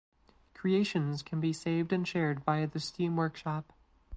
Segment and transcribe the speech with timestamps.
[0.55, 3.71] Creations can be saved and shared via the Steam workshop.